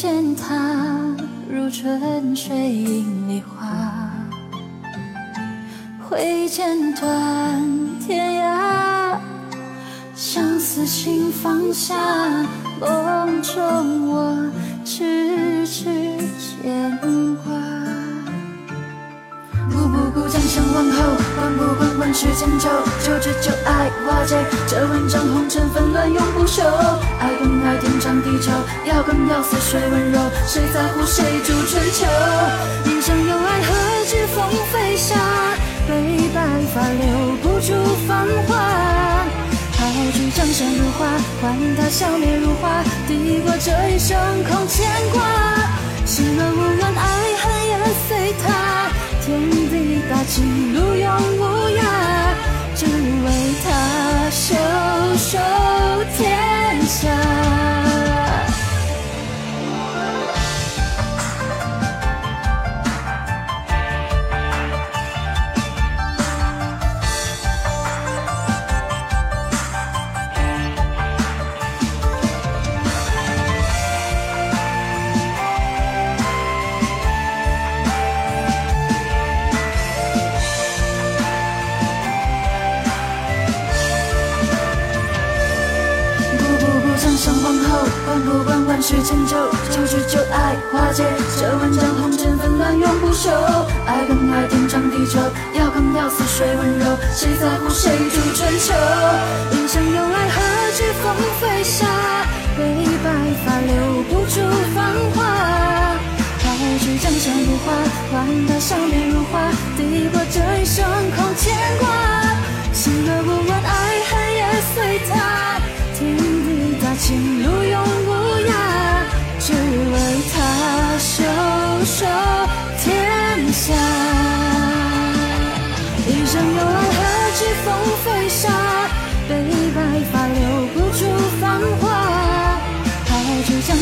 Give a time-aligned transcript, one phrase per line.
[0.00, 0.54] 见他
[1.50, 3.66] 如春水映梨花，
[6.08, 7.60] 挥剑断
[7.98, 9.18] 天涯，
[10.14, 11.96] 相思心放下，
[12.78, 14.36] 梦中我
[14.84, 15.86] 痴痴
[16.38, 16.96] 牵
[17.44, 17.52] 挂。
[19.68, 21.02] 步步步，江山往后，
[21.34, 22.68] 管不管，万世千秋，
[23.02, 24.36] 旧知旧爱化解。
[24.68, 26.62] 这万丈红尘纷乱永不休。
[27.18, 27.32] 爱
[28.18, 28.50] 更爱天长地久，
[28.84, 30.18] 要更要似水温柔。
[30.46, 32.06] 谁在乎谁主春秋？
[32.84, 33.74] 人生有爱，何
[34.06, 35.14] 惧风飞沙？
[35.86, 36.40] 悲白
[36.74, 37.72] 发留不住
[38.06, 38.56] 芳华。
[39.72, 41.06] 抛去江山如画，
[41.40, 42.82] 换他笑面如花。
[43.06, 45.22] 抵过这一生空牵挂。
[87.18, 89.36] 步步，江山往后，滚不滚，万世千秋，
[89.70, 91.02] 旧知旧爱化解。
[91.38, 93.30] 这万丈红尘纷乱永不休。
[93.86, 95.18] 爱更爱天长地久，
[95.54, 96.96] 要更要似水温柔。
[97.14, 98.72] 谁在乎谁主春秋？
[99.50, 100.36] 人生有爱，何
[100.76, 101.86] 惧风飞沙？
[102.56, 102.62] 悲
[103.02, 103.10] 白
[103.44, 103.72] 发留
[104.04, 104.40] 不住
[104.74, 104.78] 芳
[105.14, 105.18] 华。
[106.40, 106.44] 抛
[106.78, 107.66] 去江山如画，
[108.12, 109.50] 换他笑面如花。
[109.76, 110.84] 抵过这一生
[111.16, 111.84] 空牵挂。
[112.72, 113.87] 心若无怨，爱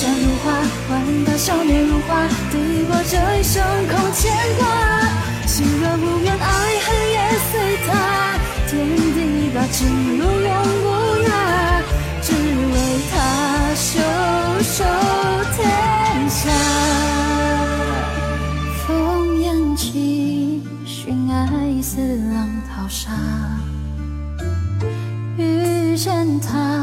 [0.00, 0.50] 山如画，
[0.88, 0.90] 换
[1.26, 2.26] 他笑面如花。
[2.50, 2.56] 抵
[2.88, 4.64] 过这一生空牵挂。
[5.46, 6.42] 心若无怨，爱
[6.86, 7.16] 恨也
[7.50, 7.52] 随
[7.86, 7.88] 他。
[8.66, 9.18] 天地
[9.54, 9.86] 大情，
[10.18, 10.50] 路永
[10.84, 10.88] 无
[11.28, 11.30] 涯，
[12.22, 12.74] 只为
[13.10, 13.14] 他
[13.74, 14.00] 袖
[14.62, 14.74] 手
[15.54, 15.60] 天
[16.30, 16.48] 下。
[18.88, 18.88] 烽
[19.40, 21.36] 烟起，寻爱
[21.82, 22.00] 似
[22.32, 23.10] 浪淘沙。
[25.36, 26.79] 遇见他，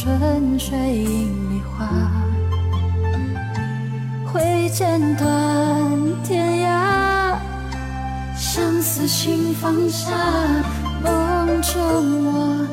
[0.00, 1.88] 春水映梨花。
[4.24, 5.26] 挥剑断
[6.22, 7.36] 天涯，
[8.36, 10.12] 相思心放下，
[11.02, 12.64] 梦中我。